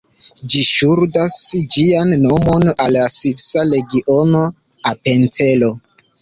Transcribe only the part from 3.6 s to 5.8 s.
regiono Apencelo.